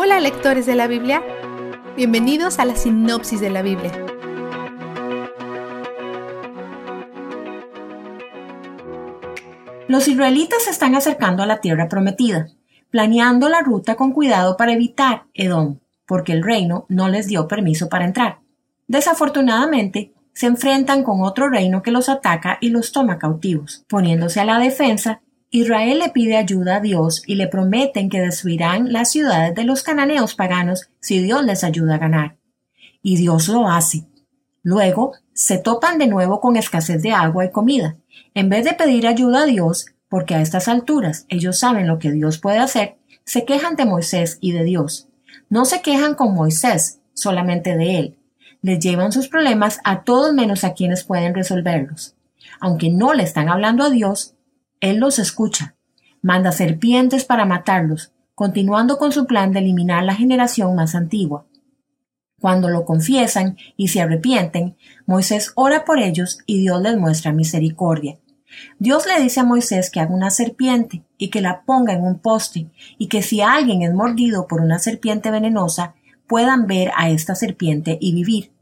[0.00, 1.24] Hola lectores de la Biblia,
[1.96, 3.90] bienvenidos a la sinopsis de la Biblia.
[9.88, 12.46] Los israelitas se están acercando a la tierra prometida,
[12.90, 17.88] planeando la ruta con cuidado para evitar Edom, porque el reino no les dio permiso
[17.88, 18.38] para entrar.
[18.86, 23.84] Desafortunadamente, se enfrentan con otro reino que los ataca y los toma cautivos.
[23.88, 28.92] Poniéndose a la defensa, Israel le pide ayuda a Dios y le prometen que destruirán
[28.92, 32.36] las ciudades de los cananeos paganos si Dios les ayuda a ganar.
[33.02, 34.06] Y Dios lo hace.
[34.62, 37.96] Luego se topan de nuevo con escasez de agua y comida.
[38.34, 42.12] En vez de pedir ayuda a Dios, porque a estas alturas ellos saben lo que
[42.12, 45.08] Dios puede hacer, se quejan de Moisés y de Dios.
[45.48, 48.18] No se quejan con Moisés, solamente de él.
[48.60, 52.16] Les llevan sus problemas a todos menos a quienes pueden resolverlos.
[52.60, 54.34] Aunque no le están hablando a Dios,
[54.80, 55.76] él los escucha,
[56.22, 61.46] manda serpientes para matarlos, continuando con su plan de eliminar la generación más antigua.
[62.40, 68.18] Cuando lo confiesan y se arrepienten, Moisés ora por ellos y Dios les muestra misericordia.
[68.78, 72.18] Dios le dice a Moisés que haga una serpiente y que la ponga en un
[72.18, 75.94] poste y que si alguien es mordido por una serpiente venenosa,
[76.26, 78.52] puedan ver a esta serpiente y vivir.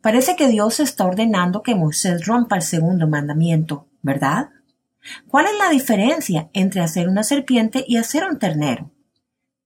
[0.00, 4.50] Parece que Dios está ordenando que Moisés rompa el segundo mandamiento, ¿verdad?
[5.28, 8.90] ¿Cuál es la diferencia entre hacer una serpiente y hacer un ternero?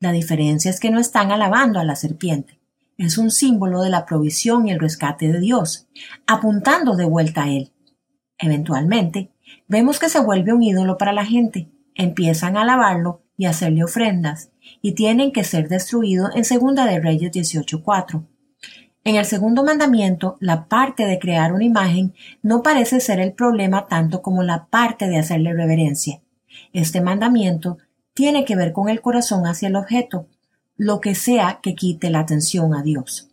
[0.00, 2.60] La diferencia es que no están alabando a la serpiente.
[2.96, 5.88] Es un símbolo de la provisión y el rescate de Dios,
[6.26, 7.72] apuntando de vuelta a Él.
[8.38, 9.32] Eventualmente,
[9.66, 11.68] vemos que se vuelve un ídolo para la gente.
[11.94, 17.32] Empiezan a alabarlo y hacerle ofrendas, y tienen que ser destruidos en Segunda de Reyes
[17.32, 18.24] 18.4.
[19.04, 23.86] En el segundo mandamiento, la parte de crear una imagen no parece ser el problema
[23.86, 26.22] tanto como la parte de hacerle reverencia.
[26.72, 27.76] Este mandamiento
[28.14, 30.26] tiene que ver con el corazón hacia el objeto,
[30.76, 33.30] lo que sea que quite la atención a Dios.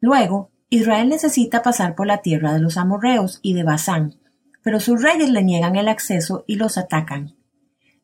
[0.00, 4.16] Luego, Israel necesita pasar por la tierra de los amorreos y de Basán,
[4.64, 7.36] pero sus reyes le niegan el acceso y los atacan.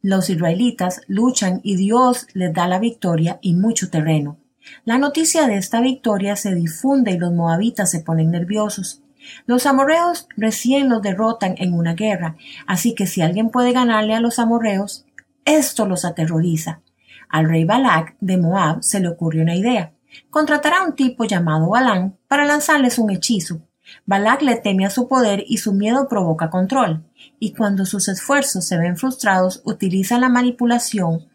[0.00, 4.38] Los israelitas luchan y Dios les da la victoria y mucho terreno.
[4.84, 9.02] La noticia de esta victoria se difunde y los moabitas se ponen nerviosos.
[9.46, 12.36] Los amorreos recién los derrotan en una guerra,
[12.66, 15.06] así que si alguien puede ganarle a los amorreos,
[15.44, 16.80] esto los aterroriza.
[17.28, 19.92] Al rey Balak de Moab se le ocurrió una idea.
[20.30, 23.62] Contratará a un tipo llamado Balán para lanzarles un hechizo.
[24.06, 27.04] Balak le teme a su poder y su miedo provoca control.
[27.38, 31.28] Y cuando sus esfuerzos se ven frustrados, utiliza la manipulación.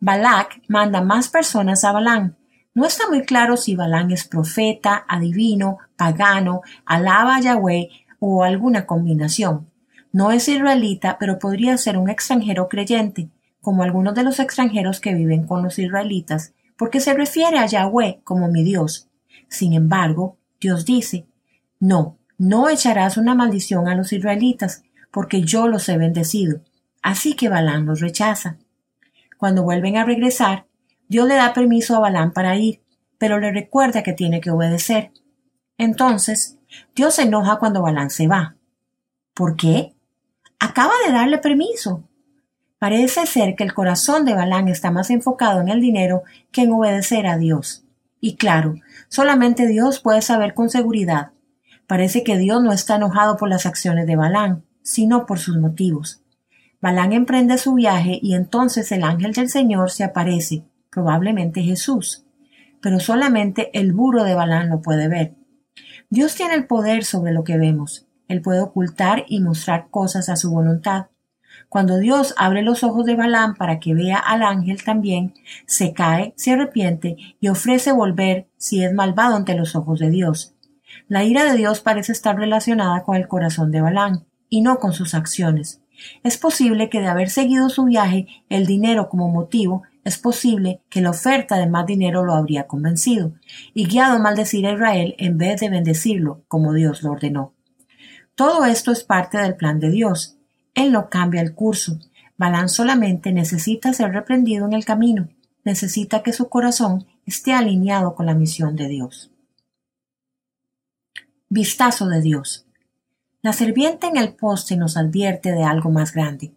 [0.00, 2.36] Balak manda más personas a Balán,
[2.76, 7.88] no está muy claro si Balán es profeta, adivino, pagano, alaba a Yahweh
[8.18, 9.70] o alguna combinación.
[10.12, 13.30] No es israelita, pero podría ser un extranjero creyente,
[13.62, 18.20] como algunos de los extranjeros que viven con los israelitas, porque se refiere a Yahweh
[18.24, 19.08] como mi Dios.
[19.48, 21.26] Sin embargo, Dios dice,
[21.80, 26.60] no, no echarás una maldición a los israelitas, porque yo los he bendecido.
[27.00, 28.58] Así que Balán los rechaza.
[29.38, 30.66] Cuando vuelven a regresar,
[31.08, 32.82] Dios le da permiso a Balán para ir,
[33.18, 35.12] pero le recuerda que tiene que obedecer.
[35.78, 36.58] Entonces,
[36.94, 38.56] Dios se enoja cuando Balán se va.
[39.34, 39.94] ¿Por qué?
[40.58, 42.04] Acaba de darle permiso.
[42.78, 46.72] Parece ser que el corazón de Balán está más enfocado en el dinero que en
[46.72, 47.84] obedecer a Dios.
[48.20, 48.74] Y claro,
[49.08, 51.30] solamente Dios puede saber con seguridad.
[51.86, 56.22] Parece que Dios no está enojado por las acciones de Balán, sino por sus motivos.
[56.80, 60.64] Balán emprende su viaje y entonces el ángel del Señor se aparece
[60.96, 62.24] probablemente Jesús,
[62.80, 65.34] pero solamente el burro de Balán lo puede ver.
[66.08, 68.06] Dios tiene el poder sobre lo que vemos.
[68.28, 71.08] Él puede ocultar y mostrar cosas a su voluntad.
[71.68, 75.34] Cuando Dios abre los ojos de Balán para que vea al ángel también,
[75.66, 80.54] se cae, se arrepiente y ofrece volver si es malvado ante los ojos de Dios.
[81.08, 84.94] La ira de Dios parece estar relacionada con el corazón de Balán y no con
[84.94, 85.82] sus acciones.
[86.22, 91.00] Es posible que de haber seguido su viaje, el dinero como motivo, es posible que
[91.00, 93.32] la oferta de más dinero lo habría convencido
[93.74, 97.54] y guiado a maldecir a Israel en vez de bendecirlo como Dios lo ordenó.
[98.36, 100.36] Todo esto es parte del plan de Dios.
[100.74, 101.98] Él no cambia el curso.
[102.36, 105.28] Balán solamente necesita ser reprendido en el camino,
[105.64, 109.32] necesita que su corazón esté alineado con la misión de Dios.
[111.48, 112.64] Vistazo de Dios.
[113.42, 116.55] La serpiente en el poste nos advierte de algo más grande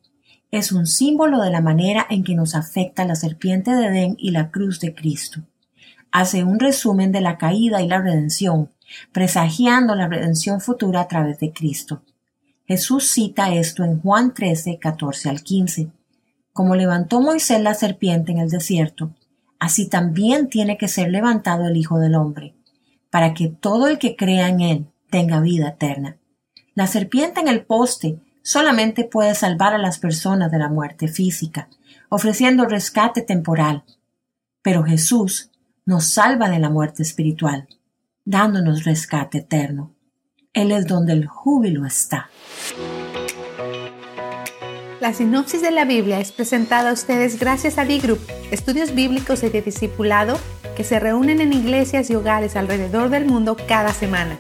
[0.52, 4.32] es un símbolo de la manera en que nos afecta la serpiente de Edén y
[4.32, 5.42] la cruz de Cristo.
[6.12, 8.70] Hace un resumen de la caída y la redención,
[9.12, 12.02] presagiando la redención futura a través de Cristo.
[12.68, 15.92] Jesús cita esto en Juan 13, 14 al 15.
[16.52, 19.12] Como levantó Moisés la serpiente en el desierto,
[19.60, 22.56] así también tiene que ser levantado el Hijo del Hombre,
[23.12, 26.18] para que todo el que crea en él tenga vida eterna.
[26.74, 31.70] La serpiente en el poste solamente puede salvar a las personas de la muerte física,
[32.10, 33.84] ofreciendo rescate temporal.
[34.62, 35.52] Pero Jesús
[35.86, 37.68] nos salva de la muerte espiritual,
[38.26, 39.94] dándonos rescate eterno.
[40.54, 42.30] Él es donde el júbilo está.
[45.00, 48.20] La sinopsis de la Biblia es presentada a ustedes gracias a D-Group,
[48.52, 50.38] estudios bíblicos y de discipulado
[50.76, 54.40] que se reúnen en iglesias y hogares alrededor del mundo cada semana.